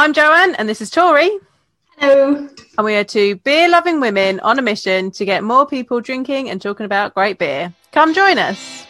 [0.00, 1.28] I'm Joanne, and this is Tori.
[1.96, 2.48] Hello.
[2.76, 6.50] And we are two beer loving women on a mission to get more people drinking
[6.50, 7.74] and talking about great beer.
[7.90, 8.86] Come join us.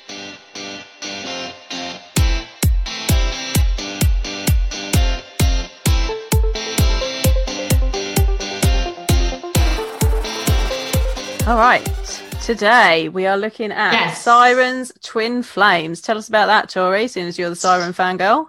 [11.47, 12.08] All right.
[12.49, 14.23] Today we are looking at Yes.
[14.23, 16.01] Sirens Twin Flames.
[16.01, 18.49] Tell us about that, Tori, seeing as you're the Siren fangirl.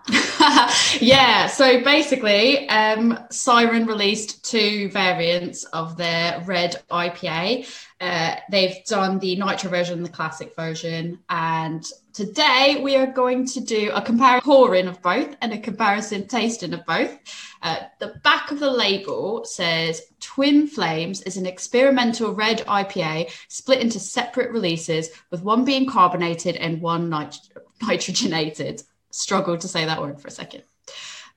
[1.02, 7.68] yeah, so basically, um, Siren released two variants of their red IPA.
[8.00, 11.20] Uh, they've done the nitro version and the classic version.
[11.30, 11.86] And
[12.20, 16.74] today we are going to do a comparison pouring of both and a comparison tasting
[16.74, 17.18] of both.
[17.62, 23.80] Uh, the back of the label says Twin Flames is an experimental red IPA split
[23.80, 27.38] into separate releases, with one being carbonated and one nit-
[27.82, 28.84] nitrogenated.
[29.12, 30.64] Struggled to say that word for a second.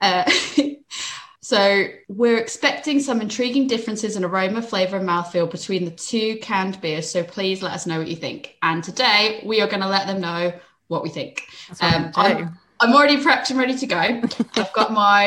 [0.00, 0.28] Uh,
[1.42, 6.80] so we're expecting some intriguing differences in aroma, flavor, and mouthfeel between the two canned
[6.80, 7.08] beers.
[7.08, 8.56] So please let us know what you think.
[8.62, 10.52] And today we are going to let them know
[10.92, 11.42] what we think.
[11.68, 12.58] What Um, I'm.
[12.80, 13.96] I'm, already prepped and ready to go.
[14.60, 15.20] I've got my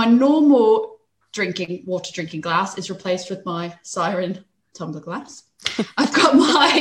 [0.00, 0.96] my normal
[1.32, 4.44] drinking water drinking glass is replaced with my siren
[4.76, 5.44] tumbler glass.
[5.98, 6.72] I've got my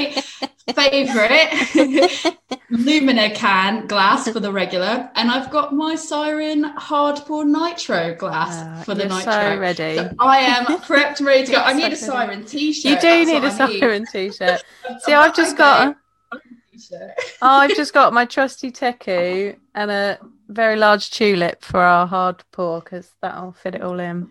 [0.79, 1.49] favorite
[2.69, 8.83] Lumina can glass for the regular, and I've got my siren hardcore nitro glass Uh,
[8.83, 9.31] for the nitro.
[9.31, 9.97] so ready.
[9.97, 11.57] So I am prepped and ready to go.
[11.59, 12.89] I need a siren t-shirt.
[12.91, 13.79] You do That's need a what I need.
[13.79, 14.63] siren t-shirt.
[15.03, 15.93] See, I've just okay.
[16.73, 17.11] Got T-shirt.
[17.41, 22.79] I've just got my trusty teku and a very large tulip for our hard pour
[22.79, 24.29] because that'll fit it all in.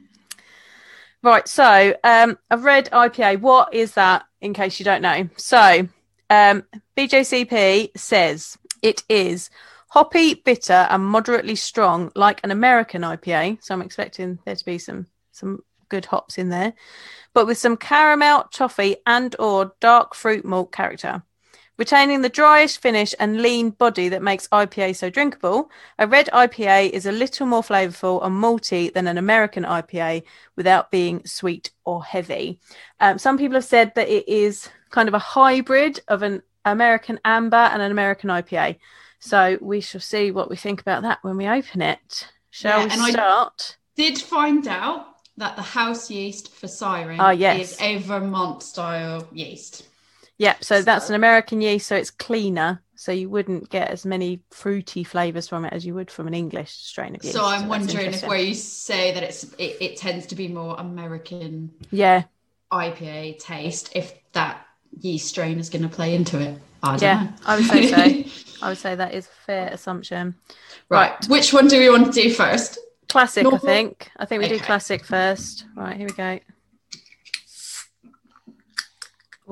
[1.23, 3.41] Right, so um, red IPA.
[3.41, 4.25] What is that?
[4.41, 5.87] In case you don't know, so
[6.29, 6.65] um,
[6.97, 9.51] BJCP says it is
[9.91, 13.63] hoppy, bitter, and moderately strong, like an American IPA.
[13.63, 16.73] So I'm expecting there to be some some good hops in there,
[17.35, 21.23] but with some caramel, toffee, and or dark fruit malt character.
[21.83, 26.91] Retaining the dryish finish and lean body that makes IPA so drinkable, a red IPA
[26.91, 30.23] is a little more flavourful and malty than an American IPA
[30.55, 32.61] without being sweet or heavy.
[33.01, 37.19] Um, some people have said that it is kind of a hybrid of an American
[37.25, 38.77] amber and an American IPA.
[39.19, 42.29] So we shall see what we think about that when we open it.
[42.51, 43.77] Shall Yeah, we and I- start?
[43.97, 47.73] did find out that the house yeast for Siren Ah, yes.
[47.73, 49.89] is a Vermont style yeast.
[50.42, 52.83] Yep, so that's an American yeast, so it's cleaner.
[52.97, 56.35] So you wouldn't get as many fruity flavours from it as you would from an
[56.35, 57.36] English strain of yeast.
[57.36, 60.48] So I'm that's wondering if where you say that it's it, it tends to be
[60.48, 62.25] more American Yeah,
[62.73, 64.67] IPA taste, if that
[64.98, 66.58] yeast strain is going to play into it.
[66.83, 67.29] I Yeah, know.
[67.47, 68.63] I would say so.
[68.67, 70.35] I would say that is a fair assumption.
[70.89, 71.25] right.
[71.29, 72.81] Which one do we want to do first?
[73.08, 74.11] Classic, Normal- I think.
[74.17, 75.67] I think we do classic first.
[75.77, 76.41] Right, here we go.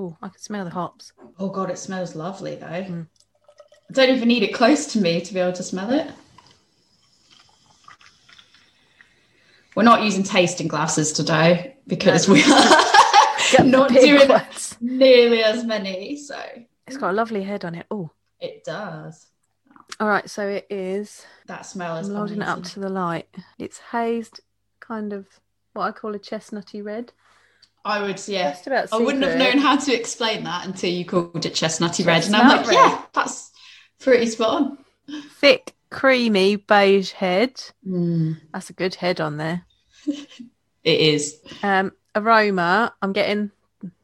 [0.01, 1.13] Oh, I can smell the hops.
[1.39, 2.67] Oh god, it smells lovely though.
[2.67, 3.07] Mm.
[3.91, 6.11] I don't even need it close to me to be able to smell it.
[9.77, 12.85] We're not using tasting glasses today because we are
[13.65, 14.77] not doing ones.
[14.81, 16.17] nearly as many.
[16.17, 16.41] So
[16.87, 17.85] It's got a lovely head on it.
[17.91, 19.27] Oh, it does.
[20.01, 20.29] all right.
[20.31, 21.27] So it is.
[21.47, 23.29] That smell is I'm holding it up to the light.
[23.59, 24.41] It's hazed,
[24.81, 25.27] kind of
[25.75, 27.13] what I call a chestnutty red.
[27.85, 28.57] I would, yeah.
[28.93, 32.37] I wouldn't have known how to explain that until you called it chestnutty red, and
[32.37, 32.75] I'm like, red.
[32.75, 33.51] yeah, that's
[34.01, 34.79] pretty spot on.
[35.39, 37.61] Thick, creamy beige head.
[37.87, 39.65] Mm, That's a good head on there.
[40.07, 41.39] it is.
[41.63, 43.51] Um, aroma, I'm getting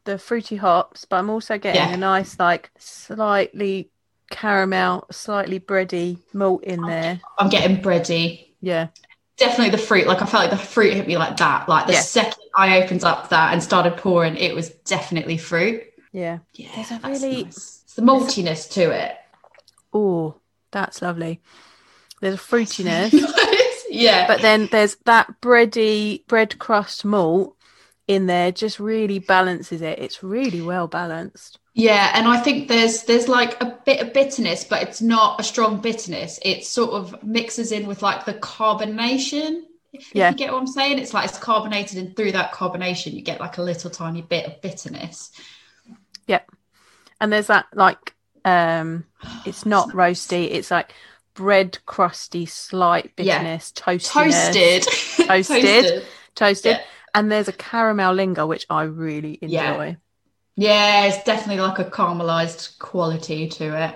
[0.04, 1.94] the fruity hops, but I'm also getting Yeah.
[1.94, 3.90] a nice, like, slightly
[4.30, 7.20] caramel, slightly bready malt in there.
[7.38, 8.48] I'm getting bready.
[8.60, 8.88] Yeah,
[9.36, 10.06] Definitely the fruit.
[10.06, 11.68] Like I felt like the fruit hit me like that.
[11.68, 12.00] Like the Yeah.
[12.00, 15.82] second I opened up that and started pouring, it was definitely fruit.
[16.12, 16.38] yeah.
[16.54, 17.82] Yeah, There's a really- nice.
[17.84, 19.16] It's the maltiness to it.
[19.92, 20.34] Oh,
[20.72, 21.40] that's lovely.
[22.20, 23.12] There's a fruitiness,
[23.90, 27.54] yeah, but then there's that bready bread crust malt
[28.08, 28.50] in there.
[28.52, 29.98] Just really balances it.
[29.98, 31.58] It's really well balanced.
[31.74, 35.42] Yeah, and I think there's there's like a bit of bitterness, but it's not a
[35.44, 36.38] strong bitterness.
[36.42, 39.62] It sort of mixes in with like the carbonation.
[40.00, 40.28] If, Yeah.
[40.28, 43.22] if you get what I'm saying, it's like it's carbonated, and through that carbonation, you
[43.22, 45.30] get like a little tiny bit of bitterness.
[46.26, 46.40] Yeah,
[47.20, 48.14] and there's that like
[48.44, 49.04] um
[49.46, 50.92] it's not roasty, it's like
[51.34, 53.38] bread crusty, slight Yeah.
[53.38, 53.72] bitterness.
[53.74, 54.82] Toasted,
[55.26, 56.06] Toasted.
[56.34, 56.82] toasted Yeah.
[57.14, 59.94] and there's a caramel linger which i really enjoy Yeah.
[60.58, 63.94] Yeah, it's definitely like a caramelized quality to it.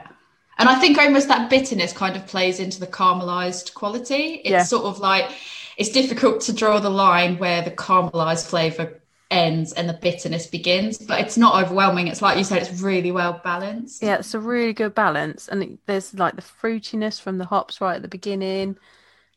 [0.59, 4.43] And I think almost that bitterness kind of plays into the caramelized quality.
[4.45, 4.63] It's Yeah.
[4.65, 5.31] sort of like
[5.77, 9.01] it's difficult to draw the line where the caramelized flavor
[9.31, 12.09] ends and the bitterness begins, but it's not overwhelming.
[12.09, 14.03] It's like you said, it's really well balanced.
[14.03, 17.81] Yeah, it's a really good balance, and it, there's like the fruitiness from the hops
[17.81, 18.77] right at the beginning,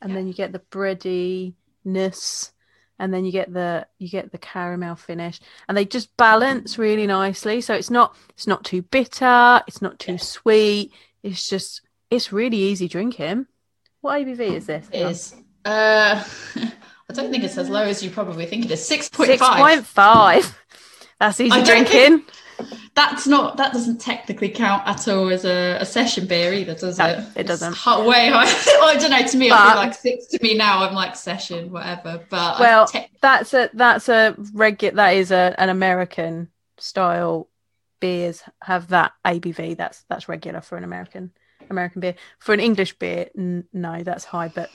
[0.01, 0.15] and Yeah.
[0.15, 2.51] then you get the breadiness,
[2.99, 7.07] and then you get the you get the caramel finish, and they just balance really
[7.07, 7.61] nicely.
[7.61, 10.17] So it's not it's not too bitter, it's not too Yeah.
[10.17, 10.93] sweet.
[11.21, 13.47] It's just it's really easy drinking.
[14.01, 14.87] What ABV is this?
[14.91, 15.35] It is.
[15.65, 16.23] Uh,
[16.55, 18.85] I don't think it's as low as you probably think it is.
[18.85, 19.57] Six point Six five.
[19.59, 20.57] point five.
[21.19, 22.23] That's easy drinking.
[22.95, 23.57] That's not.
[23.57, 27.25] That doesn't technically count at all as a, a session beer either, does No, it?
[27.35, 27.73] it doesn't.
[27.73, 28.43] hot- way high.
[28.87, 29.25] I don't know.
[29.25, 30.27] To me, But- like six.
[30.27, 32.23] To me now, I'm like session, whatever.
[32.29, 37.49] But Well, te- that's a that's a regular that is a an American style
[37.99, 39.75] beers have that ABV.
[39.77, 41.31] That's that's regular for an American
[41.69, 42.15] American beer.
[42.39, 44.49] For an English beer, n- no, that's high.
[44.49, 44.69] But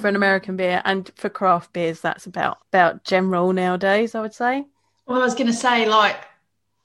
[0.00, 4.14] for an American beer and for craft beers, that's about about general nowadays.
[4.14, 4.64] I would say.
[5.06, 6.16] Well, I was going to say, like,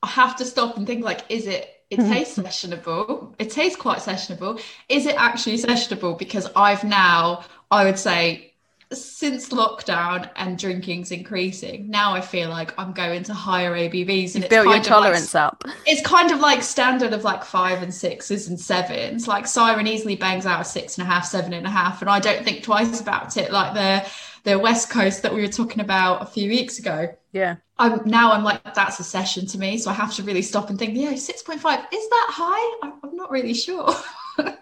[0.03, 2.09] I have to stop and think, like, is it, it Mhm.
[2.09, 3.33] tastes sessionable.
[3.39, 4.61] It tastes quite sessionable.
[4.89, 6.17] Is it actually sessionable?
[6.17, 8.50] Because I've now, I would say,
[8.93, 14.35] since lockdown and drinking's increasing, now I feel like I'm going to higher ABVs.
[14.35, 15.63] And it's built your of like- tolerance up.
[15.85, 19.27] it's kind of like standard of like five and sixes and sevens.
[19.27, 22.09] Like Siren easily bangs out a six and a half, seven and a half, and
[22.09, 23.51] I don't think twice about it.
[23.51, 24.09] Like the
[24.43, 27.15] the West Coast that we were talking about a few weeks ago.
[27.31, 27.57] Yeah.
[27.77, 30.69] I'm now I'm like that's a session to me, so I have to really stop
[30.69, 30.95] and think.
[30.95, 32.79] Yeah, six point five is that high?
[32.87, 33.93] I'm, I'm not really sure.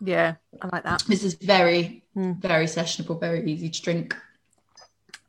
[0.00, 1.02] Yeah, I like that.
[1.08, 2.40] this is very Mm.
[2.40, 4.16] very sessionable, very easy to drink.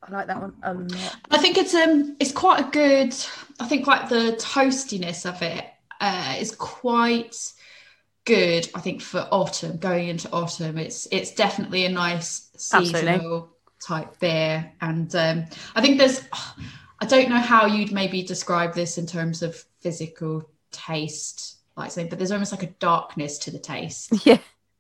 [0.04, 1.18] I like that one a lot.
[1.32, 3.16] I think it's um it's quite a good.
[3.60, 5.66] I think like the toastiness of it
[6.00, 7.36] uh, is quite
[8.26, 8.70] good.
[8.76, 13.00] I think for autumn, going into autumn, it's it's definitely a nice Absolutely.
[13.00, 13.50] seasonal
[13.82, 15.46] type beer, and um,
[15.76, 16.22] I think there's.
[17.02, 22.10] I don't know how you'd maybe describe this in terms of physical taste, like something,
[22.10, 24.14] but there's almost like a darkness to the taste.
[24.26, 24.38] Yeah,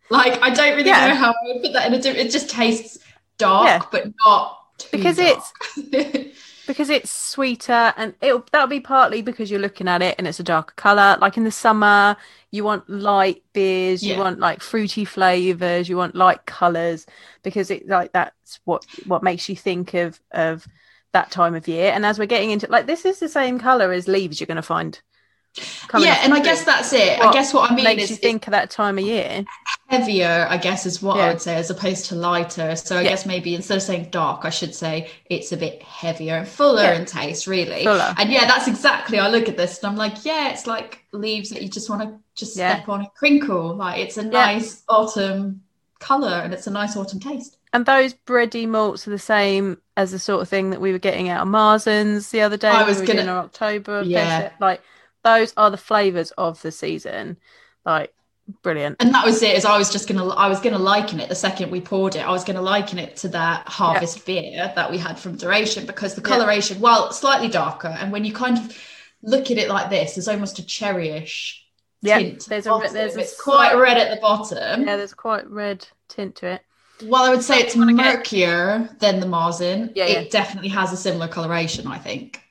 [0.09, 1.07] Like I don't really Yeah.
[1.07, 2.01] know how I would put that in a.
[2.01, 2.97] di- It just tastes
[3.37, 3.81] dark, Yeah.
[3.91, 4.59] but not
[4.91, 5.43] Because dark.
[5.77, 6.25] it's-
[6.67, 10.39] because it's sweeter and it'll that'll be partly because you're looking at it and it's
[10.39, 12.17] a darker color like in the summer
[12.51, 17.05] you want light beers you want like fruity flavors you want light colors
[17.43, 20.67] because it like that's what what makes you think of of
[21.13, 23.91] that time of year and as we're getting into like this is the same color
[23.91, 25.01] as leaves you're going to find
[25.97, 27.19] yeah, and I guess that's it.
[27.19, 29.45] I guess what I mean makes is you think of that time of year
[29.87, 31.25] heavier, I guess, is what Yeah.
[31.25, 32.75] I would say, as opposed to lighter.
[32.75, 33.09] So I Yeah.
[33.09, 36.81] guess maybe instead of saying dark, I should say it's a bit heavier and fuller
[36.81, 36.93] Yeah.
[36.95, 37.83] in taste, really.
[37.83, 38.15] Fuller.
[38.17, 39.19] And yeah, that's exactly.
[39.19, 42.01] I look at this and I'm like, yeah, it's like leaves that you just want
[42.01, 43.75] to just step on and crinkle.
[43.75, 45.61] Like it's a nice autumn
[45.99, 47.57] color and it's a nice autumn taste.
[47.71, 50.97] and those bready malts are the same as the sort of thing that we were
[50.99, 52.69] getting out of Marzens the other day.
[52.69, 54.01] I was we gonna- our October.
[54.01, 54.37] Yeah.
[54.39, 54.53] visit.
[54.59, 54.81] like
[55.25, 57.35] those are the flavors of the season.
[57.85, 58.13] Like
[58.61, 58.97] brilliant.
[59.01, 59.57] And that was it.
[59.57, 62.19] Is I was just gonna, I was gonna liken it the second we poured it.
[62.25, 66.13] I was gonna liken it to that harvest beer that we had from Duration because
[66.15, 66.37] the Yeah.
[66.37, 68.77] coloration, while slightly darker, and when you kind of
[69.23, 71.55] look at it like this, there's almost a cherryish
[72.03, 72.45] Yeah, tint.
[72.45, 74.85] there's the a there's a quite slight- red at the bottom.
[74.87, 76.61] Yeah, there's quite red tint to it.
[77.03, 80.29] Well, I would say it's wanna get- murkier than the Marzen, Yeah, it yeah.
[80.29, 81.87] definitely has a similar coloration.
[81.87, 82.41] I think.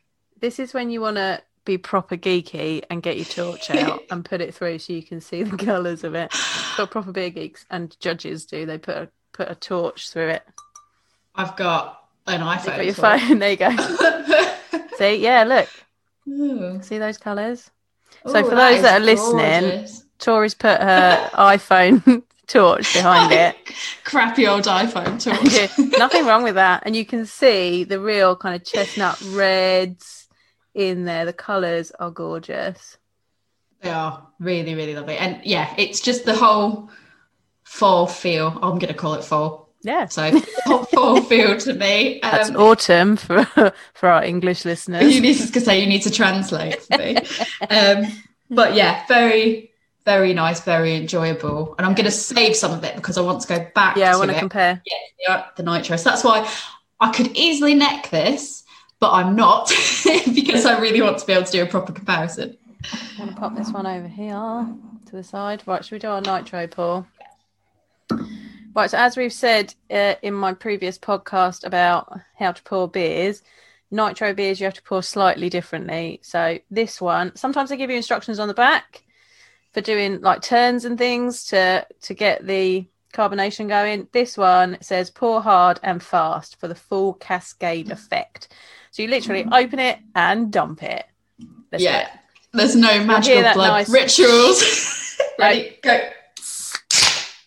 [0.41, 4.25] This is when you want to be proper geeky and get your torch out and
[4.25, 6.33] put it through so you can see the colours of it.
[6.77, 8.67] But proper beer geeks and judges do.
[8.67, 10.43] They put a, put a torch through it.
[11.35, 12.67] I've got an iPhone.
[12.67, 12.97] got your it.
[12.97, 13.39] phone.
[13.39, 14.87] There you go.
[14.97, 15.69] See, yeah, look,
[16.29, 16.81] Ooh.
[16.83, 17.71] see those colours.
[18.27, 20.05] Ooh, So for those that are listening, gorgeous.
[20.21, 23.57] Tori's put her iPhone torch behind it.
[24.05, 25.53] Crappy old iPhone torch.
[25.53, 26.85] Yeah, Nothing wrong with that.
[26.87, 30.24] And you can see the real kind of chestnut reds
[30.75, 31.25] in there.
[31.25, 32.99] The colours are gorgeous.
[33.81, 35.17] They are really, really lovely.
[35.17, 36.91] And yeah, it's just the whole
[37.65, 38.49] fall feel.
[38.63, 39.69] I'm going to call it fall.
[39.83, 40.07] Yeah.
[40.07, 40.41] So
[40.95, 42.21] fall feel to me.
[42.23, 43.45] That's Um, autumn for
[43.95, 45.15] for our English listeners.
[45.15, 47.17] you need to say you need to translate for me.
[47.69, 48.07] um,
[48.51, 49.71] but yeah, very,
[50.07, 51.75] very nice, very enjoyable.
[51.77, 54.15] And I'm going to save some of it because I want to go back Yeah,
[54.15, 54.83] I want to compare.
[55.27, 55.97] yeah, the nitro.
[55.97, 56.49] So that's why
[57.01, 58.64] I could easily neck this,
[59.01, 59.69] but I'm not
[60.35, 62.57] because I really want to be able to do a proper comparison.
[62.93, 64.67] I'm going to pop this one over here
[65.07, 65.63] to the side.
[65.67, 67.07] Right, should we do our nitro pour?
[68.75, 73.43] Right, so as we've said uh, in my previous podcast about how to pour beers,
[73.91, 76.21] nitro beers you have to pour slightly differently.
[76.23, 79.05] So this one, sometimes they give you instructions on the back
[79.73, 84.09] for doing like turns and things to to get the carbonation going.
[84.13, 88.49] This one says pour hard and fast for the full cascade effect.
[88.95, 91.05] So you literally open it and dump it.
[91.73, 92.03] Let's yeah.
[92.03, 92.09] it.
[92.53, 95.19] There's no magical blood nice- rituals.
[95.39, 95.77] Ready?
[95.83, 96.11] Go.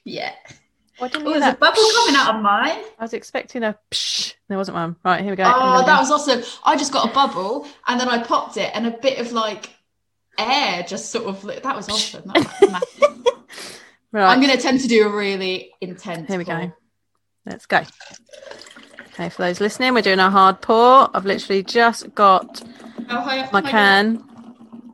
[0.04, 0.34] Yeah.
[1.00, 2.84] Oh, Oh, there's a bubble coming out of mine.
[3.00, 4.34] I was expecting a psh.
[4.50, 4.98] There wasn't one.
[5.06, 5.46] Right, here we go.
[5.46, 6.44] Oh, that was awesome.
[6.66, 9.70] I just got a bubble and then I popped it and a bit of like
[10.38, 12.24] air just sort of that was awesome.
[12.26, 13.24] That was
[14.12, 14.26] right.
[14.26, 16.28] I'm going to attempt to do a really intense.
[16.28, 16.74] Here we go.
[17.46, 17.84] Let's go.
[19.18, 21.10] Okay, for those listening, we're doing a hard pour.
[21.12, 22.62] I've literally just got
[23.10, 24.24] oh, How my I can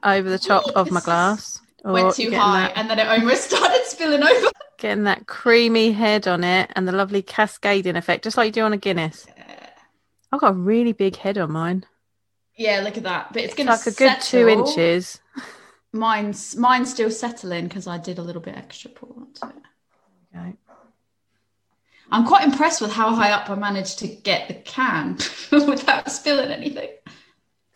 [0.02, 1.60] over the top of my glass.
[1.84, 4.48] Oh, Went too high That, and then it almost started spilling over.
[4.78, 8.62] getting that creamy head on it and the lovely cascading effect, just like you do
[8.62, 9.28] on a Guinness.
[10.32, 11.86] I've got a really big head on mine.
[12.56, 13.34] Yeah, look at that.
[13.34, 14.08] But it's It's going to settle.
[14.08, 15.20] like a good two inches.
[15.92, 19.64] Mine's mine's still settling because I did a little bit extra pour onto it.
[20.34, 20.54] Okay.
[22.12, 25.18] I'm quite impressed with how high up I managed to get the can
[25.52, 26.90] without spilling anything.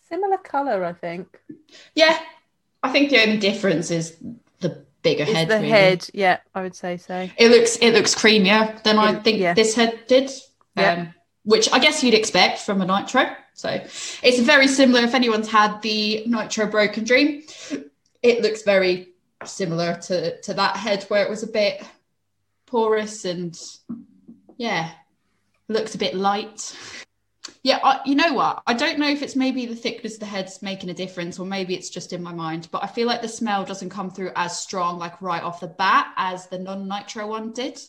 [0.09, 1.39] Similar colour, I think.
[1.95, 2.17] Yeah,
[2.83, 4.17] I think the only difference is
[4.59, 5.47] the bigger Is head.
[5.49, 5.69] the really.
[5.69, 6.09] head.
[6.13, 7.29] Yeah, I would say so.
[7.37, 9.53] It looks it looks creamier than I think yeah.
[9.53, 10.31] this head did.
[10.75, 10.93] Yeah.
[10.93, 13.25] Um, which I guess you'd expect from a nitro.
[13.53, 15.01] So it's very similar.
[15.01, 17.43] If anyone's had the nitro broken dream,
[18.21, 19.13] it looks very
[19.45, 21.83] similar to to that head where it was a bit
[22.65, 23.57] porous and
[24.57, 24.91] yeah,
[25.67, 26.75] looks a bit light.
[27.63, 28.61] Yeah, I, you know what?
[28.67, 31.45] I don't know if it's maybe the thickness of the head's making a difference, or
[31.45, 32.67] maybe it's just in my mind.
[32.71, 35.67] But I feel like the smell doesn't come through as strong, like right off the
[35.67, 37.79] bat, as the non-nitro one did.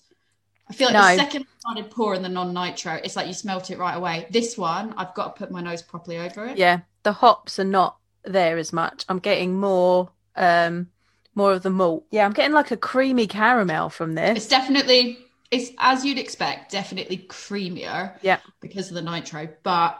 [0.70, 1.02] I feel like No.
[1.16, 4.26] the second I started pouring the non-nitro, it's like you smelt it right away.
[4.30, 6.58] This one, I've got to put my nose properly over it.
[6.58, 9.04] Yeah, the hops are not there as much.
[9.08, 10.88] I'm getting more, um,
[11.34, 12.04] more of the malt.
[12.10, 14.36] Yeah, I'm getting like a creamy caramel from this.
[14.36, 15.18] It's definitely,
[15.50, 18.12] it's as you'd expect, definitely creamier.
[18.22, 18.38] Yeah.
[18.60, 19.98] because of the nitro, but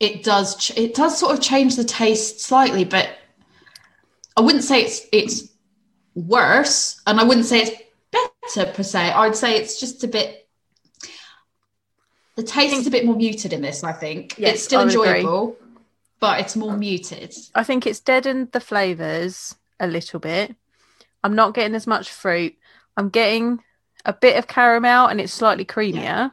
[0.00, 3.08] it does ch- it does sort of change the taste slightly, but
[4.36, 5.48] I wouldn't say it's it's
[6.14, 9.10] worse, and I wouldn't say it's better per se.
[9.12, 10.48] I'd say it's just a bit.
[12.36, 13.84] The taste is a bit more muted in this.
[13.84, 15.20] I think Yes, it's still would agree.
[15.20, 15.56] enjoyable,
[16.18, 17.32] but it's more muted.
[17.54, 20.56] I think it's deadened the flavors a little bit.
[21.22, 22.56] I'm not getting as much fruit.
[22.96, 23.62] I'm getting
[24.04, 26.32] a bit of caramel and it's slightly creamier,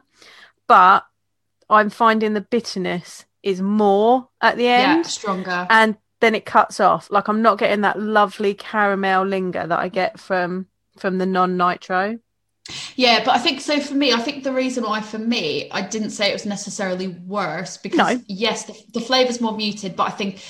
[0.68, 1.04] but
[1.70, 5.66] I'm finding the bitterness is more at the Yeah, end stronger.
[5.70, 7.10] and then it cuts off.
[7.10, 10.66] Like I'm not getting that lovely caramel linger that I get from
[10.98, 12.18] from the non-nitro.
[12.94, 15.82] Yeah, but I think so for me, I think the reason why for me, I
[15.82, 18.22] didn't say it was necessarily worse because No.
[18.28, 20.44] yes, the, the flavor's more muted, but I think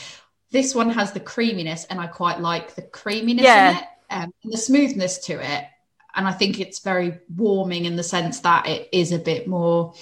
[0.50, 3.71] this one has the creaminess and I quite like the creaminess Yeah.
[3.71, 5.64] in it um, and the smoothness to it.
[6.14, 9.95] And I think it's very warming in the sense that it is a bit more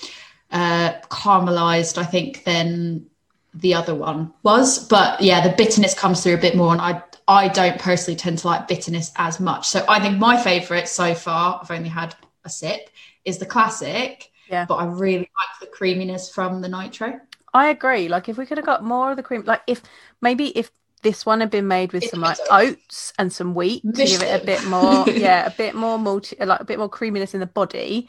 [0.50, 3.06] uh, caramelized, I think, than
[3.54, 4.86] the other one was.
[4.88, 6.72] But yeah, the bitterness comes through a bit more.
[6.72, 9.68] And I, I don't personally tend to like bitterness as much.
[9.68, 12.14] So I think my favorite so far, I've only had
[12.44, 12.90] a sip,
[13.24, 14.30] is the classic.
[14.48, 14.64] Yeah.
[14.64, 17.20] But I really like the creaminess from the nitro.
[17.54, 18.08] I agree.
[18.08, 19.82] Like if we could have got more of the cream, like if
[20.20, 20.70] maybe if
[21.02, 24.42] this one had been made with some like oats and some wheat to give it
[24.42, 27.46] a bit more, yeah, a bit more multi, like a bit more creaminess in the
[27.46, 28.08] body,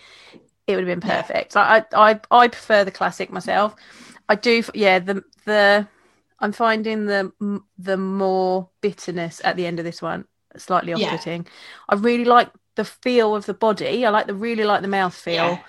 [0.68, 1.22] it would have been Yeah.
[1.24, 1.56] perfect.
[1.56, 3.76] Like I, I, I prefer the classic myself.
[4.30, 5.00] I do, yeah.
[5.00, 5.88] The the
[6.40, 7.32] I'm finding the
[7.78, 10.26] the more bitterness at the end of this one
[10.58, 11.48] slightly off-putting.
[11.90, 14.06] I really like the feel of the body.
[14.06, 15.64] I like the really like the mouth feel Yeah.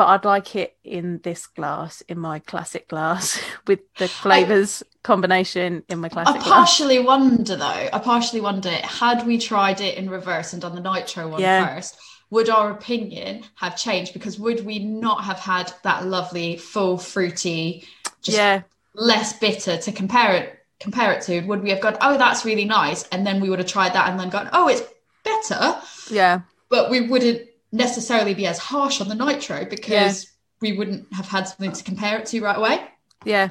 [0.00, 5.82] But I'd like it in this glass, in my classic glass, with the flavors combination
[5.90, 6.54] in my I classic glass.
[6.54, 10.80] partially wonder though, I partially wonder had we tried it in reverse and done the
[10.80, 11.66] nitro one Yeah.
[11.74, 11.98] first,
[12.30, 14.14] would our opinion have changed?
[14.14, 17.84] Because would we not have had that lovely, full, fruity,
[18.22, 18.62] just Yeah,
[18.94, 21.42] less bitter to compare it compare it to?
[21.42, 24.08] Would we have gone, oh, that's really nice, and then we would have tried that
[24.08, 24.82] and then gone, oh, it's
[25.24, 25.78] better,
[26.10, 26.40] yeah,
[26.70, 31.44] but we wouldn't necessarily be as harsh on the nitro because we wouldn't have had
[31.48, 32.80] something to compare it to right away.
[33.24, 33.48] yeah.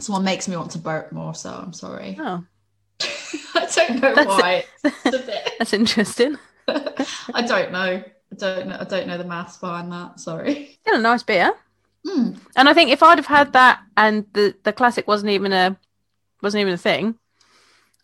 [0.00, 2.16] Someone makes me want to burp more, so I'm sorry.
[2.18, 2.42] Oh,
[3.54, 4.64] I don't know That's why.
[4.82, 6.36] It's a bit- that's interesting.
[6.68, 8.02] I don't know.
[8.02, 8.76] I don't know.
[8.80, 10.18] I don't know the maths behind that.
[10.18, 10.78] Sorry.
[10.80, 11.52] Still a nice beer.
[12.04, 12.36] Mm.
[12.56, 15.78] And I think if I'd have had that and the the classic wasn't even a
[16.42, 17.14] wasn't even a thing,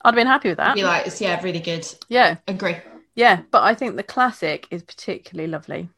[0.02, 0.76] I'd have been happy with that.
[0.76, 1.87] Be like, it's yeah, really good.
[2.09, 2.76] Yeah, Agree.
[3.14, 3.43] Yeah.
[3.50, 5.88] But I think the classic is particularly lovely.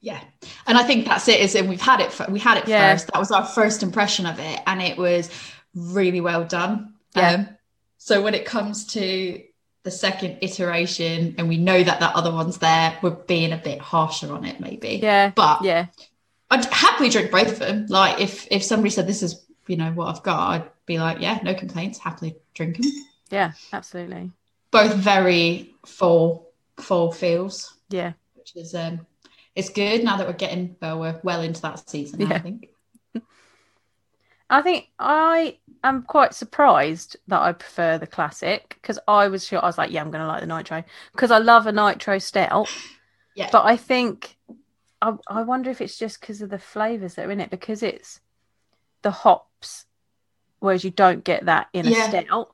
[0.00, 0.20] Yeah,
[0.66, 1.40] and I think that's it.
[1.40, 2.12] Is and we've had it.
[2.12, 2.92] For, we had it Yeah.
[2.92, 3.08] first.
[3.08, 5.30] That was our first impression of it, and it was
[5.74, 6.94] really well done.
[7.14, 7.30] Yeah.
[7.32, 7.48] Um,
[7.98, 9.42] so when it comes to
[9.82, 13.78] the second iteration and we know that that other one's there, we're being a bit
[13.78, 15.00] harsher on it, maybe.
[15.02, 15.32] Yeah.
[15.34, 15.86] But Yeah.
[16.50, 17.86] I'd happily drink both of them.
[17.88, 21.20] Like if if somebody said this is you know what I've got, I'd be like,
[21.20, 22.90] yeah, no complaints, happily drink them.
[23.30, 23.52] Yeah.
[23.72, 24.32] Absolutely.
[24.70, 28.12] Both very full full feels, Yeah.
[28.34, 29.06] which is um
[29.54, 32.20] it's good now that we're getting well we're well into that season.
[32.20, 32.34] Yeah.
[32.34, 32.68] I think.
[34.50, 39.62] I think I am quite surprised that I prefer the classic because I was sure
[39.62, 42.18] I was like, yeah, I'm going to like the nitro because I love a nitro
[42.18, 42.68] stout.
[43.36, 43.48] Yeah.
[43.52, 44.36] But I think
[45.00, 47.82] I, I wonder if it's just because of the flavors that are in it because
[47.82, 48.20] it's
[49.02, 49.86] the hops,
[50.58, 52.08] whereas you don't get that in a Yeah.
[52.08, 52.52] stout.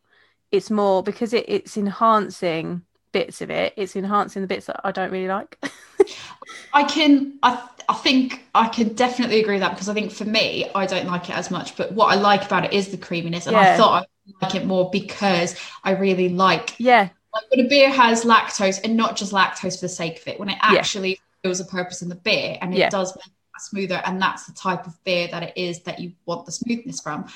[0.52, 2.82] It's more because it, it's enhancing
[3.12, 3.72] bits of it.
[3.76, 5.58] It's enhancing the bits that I don't really like.
[6.72, 10.24] I can I I think I can definitely agree with that because I think for
[10.24, 12.96] me I don't like it as much but what I like about it is the
[12.96, 13.74] creaminess and Yeah.
[13.74, 14.06] I thought
[14.40, 18.80] I like it more because I really like yeah, like when a beer has lactose
[18.84, 20.78] and not just lactose for the sake of it when it Yeah.
[20.78, 22.90] actually fills a purpose in the beer and it Yeah.
[22.90, 26.12] does make it smoother and that's the type of beer that it is that you
[26.26, 27.26] want the smoothness from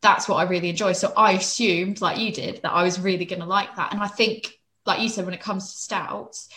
[0.00, 3.24] that's what I really enjoy so I assumed like you did that I was really
[3.24, 6.48] going to like that and I think like you said when it comes to stouts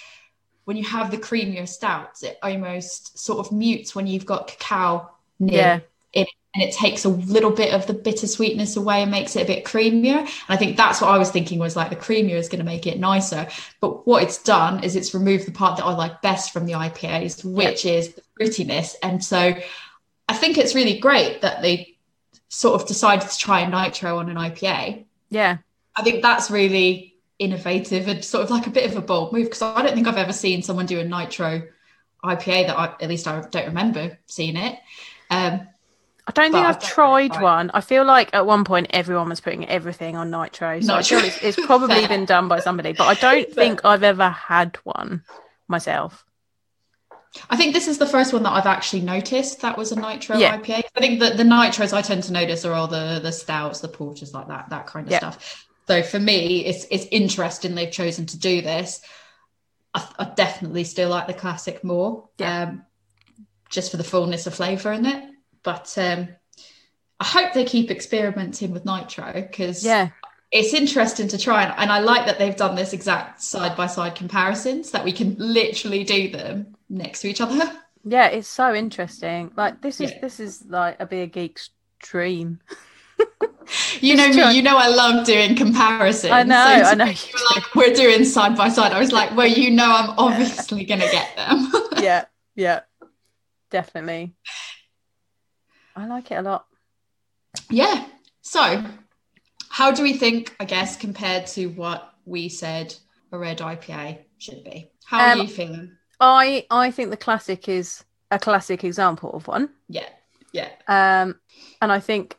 [0.65, 5.09] when you have the creamier stouts it almost sort of mutes when you've got cacao
[5.39, 5.79] nib Yeah.
[6.13, 9.35] in it and it takes a little bit of the bitter sweetness away and makes
[9.35, 10.19] it a bit creamier.
[10.19, 12.65] And I think that's what I was thinking was like the creamier is going to
[12.65, 13.49] make it nicer.
[13.81, 16.71] But what it's done is it's removed the part that I like best from the
[16.71, 18.95] IPAs which is the grittiness.
[19.03, 19.53] And so
[20.29, 21.97] I think it's really great that they
[22.47, 25.57] sort of decided to try a nitro on an IPA yeah,
[25.97, 29.45] I think that's really innovative and sort of like a bit of a bold move
[29.45, 31.63] because I don't think I've ever seen someone do a nitro
[32.23, 34.79] IPA that I, at least I don't remember seeing it.
[35.29, 35.67] Um,
[36.27, 37.69] I don't think I've tried one.
[37.73, 41.19] I feel like at one point everyone was putting everything on nitro, so Nitro.
[41.19, 42.93] it's, it's probably been done by somebody.
[42.93, 45.21] But I don't think I've ever had one
[45.67, 46.25] myself.
[47.49, 50.37] I think this is the first one that I've actually noticed that was a nitro
[50.37, 50.57] Yeah.
[50.57, 50.83] IPA.
[50.95, 53.87] I think that the nitros I tend to notice are all the the stouts, the
[53.89, 55.19] porters, like that, that kind of Yeah.
[55.19, 55.67] stuff.
[55.87, 59.01] So for me, it's it's interesting they've chosen to do this.
[59.93, 62.63] I, I definitely still like the classic more, Yeah.
[62.63, 62.85] um,
[63.69, 65.23] just for the fullness of flavour in it.
[65.63, 66.29] But um,
[67.19, 70.09] I hope they keep experimenting with nitro because Yeah,
[70.51, 73.87] it's interesting to try and, and I like that they've done this exact side by
[73.87, 77.71] side comparisons that we can literally do them next to each other.
[78.03, 79.51] yeah, it's so interesting.
[79.55, 80.19] Like this is Yeah.
[80.21, 81.69] this is like a beer geek's
[81.99, 82.59] dream.
[83.99, 86.31] You know me, you know I love doing comparisons.
[86.31, 88.91] I know, So I know you were like we're doing side by side.
[88.91, 91.71] I was like, well, you know I'm obviously gonna get them.
[91.97, 92.25] yeah,
[92.55, 92.81] yeah,
[93.71, 94.35] definitely.
[95.95, 96.65] I like it a lot.
[97.69, 98.05] yeah.
[98.41, 98.83] So
[99.69, 102.93] how do we think, I guess, compared to what we said
[103.31, 104.91] a red IPA should be?
[105.05, 105.97] How Um, are you feeling?
[106.19, 109.69] I I think the classic is a classic example of one.
[109.89, 110.07] Yeah.
[110.53, 110.69] Yeah.
[110.87, 111.39] Um,
[111.81, 112.37] and I think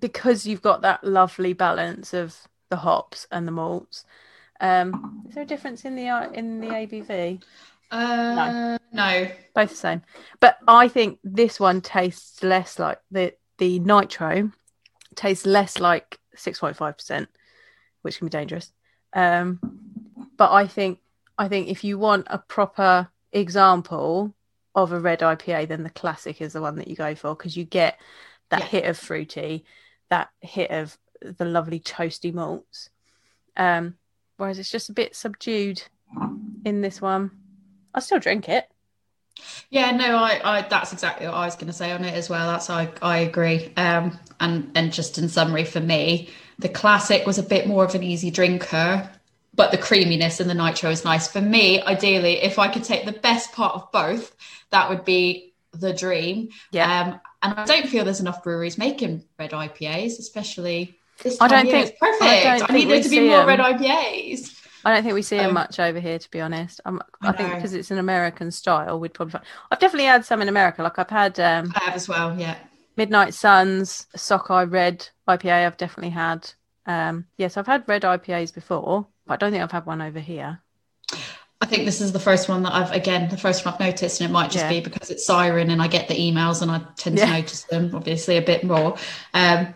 [0.00, 2.36] because you've got that lovely balance of
[2.70, 4.04] the hops and the malts,
[4.60, 7.42] um, is there a difference in the uh, in the ABV?
[7.90, 9.28] Uh, no.
[9.54, 10.02] Both the same,
[10.40, 14.50] but I think this one tastes less like the the nitro
[15.14, 17.28] tastes less like six point five percent,
[18.02, 18.72] which can be dangerous.
[19.12, 19.60] Um,
[20.36, 21.00] but I think
[21.36, 24.34] I think if you want a proper example
[24.74, 27.56] of a red IPA, then the classic is the one that you go for because
[27.56, 27.98] you get
[28.52, 28.66] that Yeah.
[28.66, 29.64] hit of fruity,
[30.10, 32.90] that hit of the lovely toasty malts.
[33.56, 33.96] Um,
[34.36, 35.82] whereas it's just a bit subdued
[36.64, 37.30] in this one.
[37.94, 38.68] I still drink it.
[39.70, 42.28] Yeah, no, I, I that's exactly what I was going to say on it as
[42.28, 42.46] well.
[42.46, 43.72] That's I, I agree.
[43.76, 47.94] Um, and and just in summary for me, the classic was a bit more of
[47.94, 49.10] an easy drinker,
[49.54, 51.26] but the creaminess and the nitro is nice.
[51.26, 54.36] For me, ideally, if I could take the best part of both,
[54.70, 56.48] that would be the dream.
[56.70, 57.00] Yeah.
[57.02, 61.66] Um, and I don't feel there's enough breweries making red IPAs, especially this I don't
[61.66, 62.22] think- it's perfect.
[62.22, 63.46] I I, need there to be more more 'em.
[63.48, 64.58] red IPAs.
[64.84, 66.80] I don't think we see them Um, much over here, to be honest.
[66.84, 69.32] Um, I think because it's an American style, we'd probably.
[69.32, 69.44] Find...
[69.70, 70.82] I've definitely had some in America.
[70.82, 72.36] Like I've had um, I have as well.
[72.38, 72.56] Yeah.
[72.96, 75.66] Midnight Suns, Sockeye Red IPA.
[75.66, 76.50] I've definitely had.
[76.84, 80.18] Um, yes, I've had red IPAs before, but I don't think I've had one over
[80.18, 80.60] here.
[81.62, 84.20] I think this is the first one that I've again the first one I've noticed,
[84.20, 84.70] and it might just Yeah.
[84.70, 87.26] be because it's siren and I get the emails and I tend Yeah.
[87.26, 88.96] to notice them obviously a bit more.
[89.32, 89.72] Um,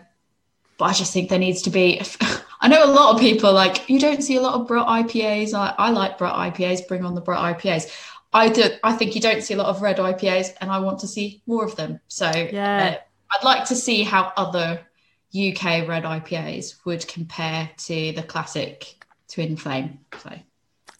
[0.77, 2.01] but I just think there needs to be.
[2.61, 5.53] I know a lot of people like you don't see a lot of Brut IPAs.
[5.53, 6.85] I, I like Brut IPAs.
[6.89, 7.89] Bring on the Brut IPAs.
[8.33, 8.65] I do.
[8.83, 11.41] I think you don't see a lot of red IPAs, and I want to see
[11.47, 12.01] more of them.
[12.09, 12.97] So Yeah.
[12.97, 14.81] uh, I'd like to see how other
[15.33, 19.99] UK red IPAs would compare to the classic twin flame.
[20.21, 20.31] So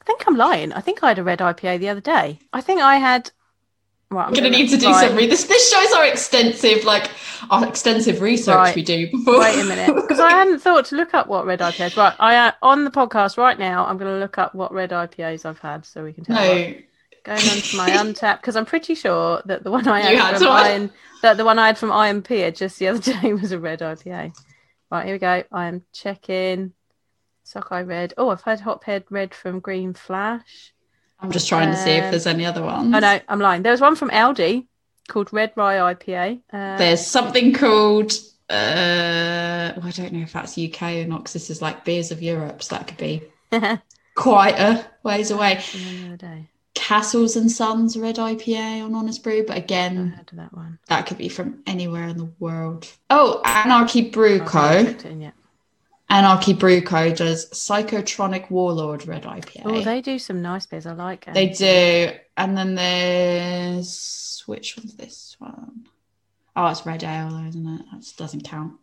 [0.07, 0.73] think I'm lying.
[0.73, 2.39] I think I had a red IPA the other day.
[2.51, 3.29] I think I had.
[4.09, 5.43] Right, I'm gonna need to do some re- this.
[5.43, 7.11] This shows our extensive, like
[7.51, 8.75] our extensive research Right.
[8.75, 9.39] we do before.
[9.41, 11.97] Wait a minute, because I hadn't thought to look up what red IPAs.
[11.97, 13.85] Right, I uh, on the podcast right now.
[13.85, 16.35] I'm going to look up what red IPAs I've had, so we can tell.
[16.37, 16.73] no,
[17.25, 20.37] Going on to my Untappd because I'm pretty sure that the one I had, had
[20.37, 20.47] from.
[20.47, 20.91] Iron,
[21.21, 24.33] that the one I had from IMP just the other day was a red IPA.
[24.89, 25.43] Right, here we go.
[25.51, 26.71] I am checking.
[27.47, 28.13] Sockeye red.
[28.17, 30.73] Oh, I've had Hophead red from Green Flash.
[31.19, 32.93] I'm just trying to see if Um, there's any other ones.
[32.93, 33.63] Oh no, I'm lying.
[33.63, 34.67] There was one from Aldi
[35.07, 36.41] called Red Rye IPA.
[36.51, 38.11] Uh, There's something called.
[38.49, 42.11] Uh, well, I don't know if that's UK or not because this is like beers
[42.11, 43.23] of Europe, so that could be
[44.15, 45.61] quite a ways away.
[46.75, 50.77] Castles and Sons Red IPA on Honest Brew, but I again, heard of that one.
[50.87, 52.87] that could be from anywhere in the world.
[53.09, 54.77] Oh, Anarchy Brew Co.
[55.03, 55.33] in.
[56.09, 57.13] Anarchy Brew Co.
[57.13, 59.61] does Psychotronic Warlord Red IPA.
[59.65, 60.85] Oh, they do some nice beers.
[60.85, 61.33] I like it.
[61.33, 62.11] They do.
[62.37, 65.87] And then there's which one's this one?
[66.55, 67.85] Oh, it's red ale, though, isn't it?
[67.91, 68.73] That doesn't count.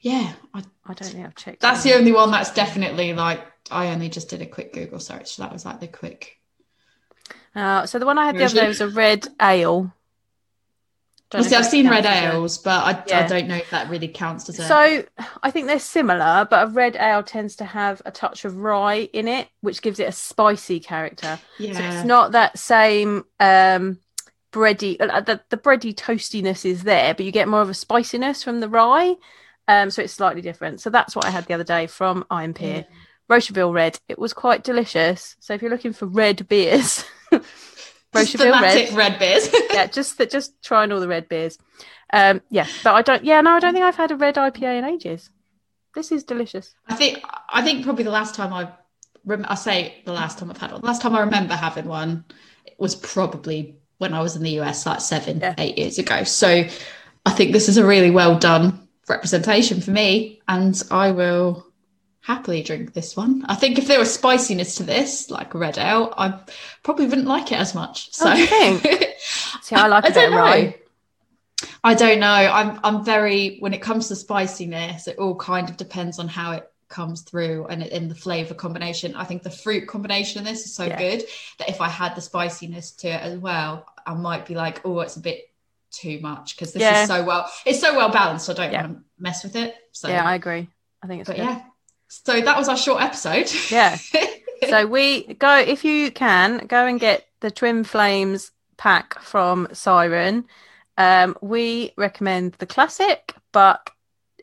[0.00, 1.60] Yeah, I, I don't think I've checked.
[1.60, 3.40] that's the only one that's definitely like.
[3.70, 6.36] I only just did a quick Google search, so that was like the quick.
[7.54, 9.94] Uh, so the one I had the other day was a red ale.
[11.30, 13.56] Don't know Obviously, I've seen red counts as a- ales, but I, I don't know
[13.56, 14.68] if that really counts as a.
[14.68, 15.04] So
[15.42, 19.08] I think they're similar, but a red ale tends to have a touch of rye
[19.12, 21.38] in it, which gives it a spicy character.
[21.58, 23.98] yeah, So it's not that same um,
[24.52, 24.96] bready.
[25.00, 28.60] Uh, the, the bready toastiness is there, but you get more of a spiciness from
[28.60, 29.16] the rye.
[29.66, 30.80] Um, so it's slightly different.
[30.82, 32.84] So that's what I had the other day from Iron Pier.
[33.30, 33.98] Rosherville Red.
[34.08, 35.36] It was quite delicious.
[35.40, 37.02] So if you're looking for red beers,
[38.14, 38.92] Just Rosherville Red.
[38.92, 39.48] red beers.
[39.72, 41.58] yeah, just that, just trying all the red beers.
[42.12, 43.24] Um, yeah, but I don't.
[43.24, 45.30] Yeah, no, I don't think I've had a red IPA in ages.
[45.94, 46.74] This is delicious.
[46.88, 48.70] I think I think probably the last time I
[49.24, 50.80] rem- I say the last time I've had one.
[50.80, 52.24] The last time I remember having one
[52.66, 55.54] it was probably when I was in the US, like seven, Yeah.
[55.58, 56.24] eight years ago.
[56.24, 56.66] So
[57.26, 61.66] I think this is a really well done representation for me, and I will
[62.24, 63.44] happily drink this one.
[63.48, 66.40] I think if there was spiciness to this, like red ale, I
[66.82, 68.08] probably wouldn't like it as much.
[68.20, 68.82] Oh, so Oh, you think?
[69.62, 70.40] See, I like I a bit don't of know.
[70.44, 70.76] rye.
[71.82, 72.26] I don't know.
[72.28, 76.52] I'm I'm very when it comes to spiciness, it all kind of depends on how
[76.52, 79.14] it comes through and in the flavor combination.
[79.14, 80.98] I think the fruit combination in this is so Yeah.
[80.98, 81.24] good
[81.58, 85.00] that if I had the spiciness to it as well, I might be like, oh,
[85.00, 85.50] it's a bit
[85.90, 87.02] too much because this Yeah.
[87.02, 88.46] is so well it's so well balanced.
[88.46, 88.82] So I don't Yeah.
[88.82, 89.74] want to mess with it.
[89.92, 90.68] So Yeah, I agree.
[91.02, 91.44] I think it's but good.
[91.44, 91.62] yeah.
[92.08, 93.50] So that was our short episode.
[93.70, 93.96] Yeah.
[94.68, 100.44] so we go if you can go and get the twin flames pack from siren
[100.96, 103.90] um, we recommend the classic but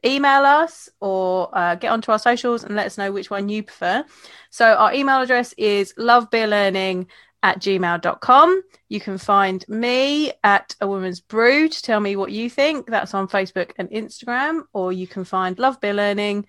[0.06, 3.64] email us or uh, get onto our socials and let us know which one you
[3.64, 4.04] prefer
[4.50, 7.06] so our email address is lovebeerlearning
[7.44, 12.50] at gmail.com you can find me at a woman's brew to tell me what you
[12.50, 16.46] think that's on facebook and instagram or you can find love beer learning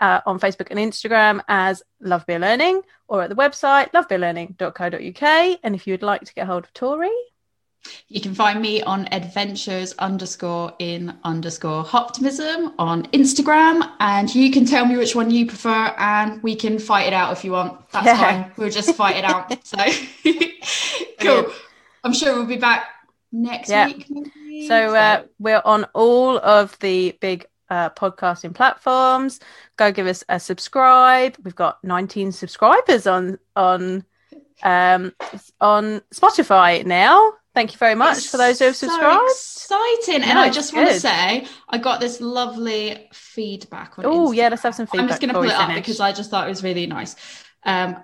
[0.00, 5.58] uh, on Facebook and Instagram as Love Beer Learning or at the website lovebeerlearning.co.uk.
[5.62, 7.10] And if you would like to get hold of Tori,
[8.08, 14.66] You can find me on adventures underscore in underscore hoptimism on Instagram, and you can
[14.66, 17.88] tell me which one you prefer, and we can fight it out if you want.
[17.90, 18.18] That's Yeah.
[18.20, 18.52] fine.
[18.58, 19.46] We'll just fight it out.
[19.64, 19.78] So
[21.20, 21.52] cool.
[22.04, 22.84] I'm sure we'll be back
[23.32, 23.86] next Yeah.
[23.86, 24.06] week.
[24.10, 24.68] maybe.
[24.68, 29.40] so uh, we're on all of the big uh, podcasting platforms.
[29.76, 31.36] Go give us a subscribe.
[31.44, 34.04] We've got 19 subscribers on on
[34.62, 35.12] um,
[35.60, 37.32] on Spotify now.
[37.54, 39.22] Thank you very much It's for those who have so subscribed.
[39.28, 40.22] exciting.
[40.22, 44.74] and I just want to say I got this lovely feedback Oh yeah, let's have
[44.74, 45.02] some feedback.
[45.02, 45.80] I'm just going to pull it up finish.
[45.82, 47.16] because I just thought it was really nice.
[47.64, 47.96] Um,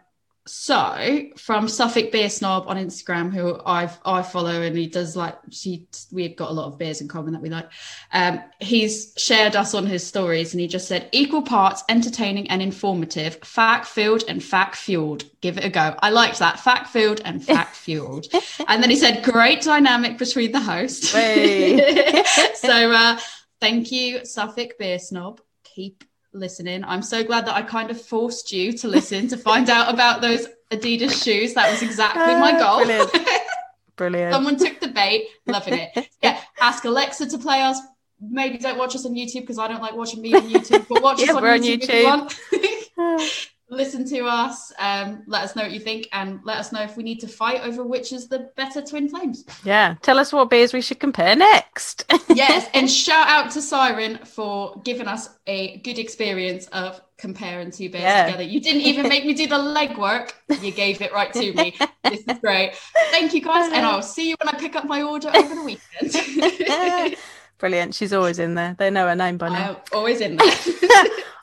[0.46, 5.36] so from Suffolk Beer Snob on Instagram, who I I follow, and he does like
[5.50, 7.68] she we've got a lot of beers in common that we like.
[8.12, 12.62] Um, he's shared us on his stories, and he just said equal parts entertaining and
[12.62, 15.24] informative, fact filled and fact fueled.
[15.40, 15.96] Give it a go.
[16.00, 18.26] I liked that fact filled and fact fueled.
[18.68, 21.12] and then he said great dynamic between the hosts.
[21.12, 22.24] Hey.
[22.54, 23.18] so uh,
[23.60, 25.40] thank you, Suffolk Beer Snob.
[25.64, 26.04] Keep
[26.38, 26.84] listening.
[26.84, 30.20] I'm so glad that I kind of forced you to listen to find out about
[30.20, 31.54] those Adidas shoes.
[31.54, 32.84] That was exactly my Ah, goal.
[32.84, 33.10] brilliant.
[33.96, 34.32] Brilliant.
[34.34, 36.08] Someone took the bait, loving it.
[36.22, 37.78] Yeah, ask Alexa to play us.
[38.20, 41.02] Maybe don't watch us on YouTube because I don't like watching me on YouTube, but
[41.02, 43.46] watch Yeah, us on we're on YouTube, if you want.
[43.68, 44.72] Listen to us.
[44.78, 47.26] Um, let us know what you think, and let us know if we need to
[47.28, 49.44] fight over which is the better twin flames.
[49.64, 49.96] yeah.
[50.02, 52.04] Tell us what beers we should compare next.
[52.28, 57.90] yes, and shout out to Siren for giving us a good experience of comparing two
[57.90, 58.26] bears Yeah.
[58.26, 58.44] together.
[58.44, 60.32] You didn't even make me do the legwork.
[60.60, 61.76] You gave it right to me.
[62.06, 62.72] This is great.
[63.10, 65.62] Thank you guys, and I'll see you when I pick up my order over the
[65.64, 67.16] weekend.
[67.58, 67.96] Brilliant.
[67.96, 68.76] She's always in there.
[68.78, 69.70] They know her name by now.
[69.70, 70.54] I'm always in there.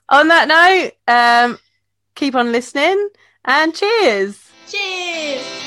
[0.07, 1.59] On that note, um,
[2.15, 3.09] keep on listening
[3.45, 4.51] and cheers.
[4.67, 5.62] Cheers.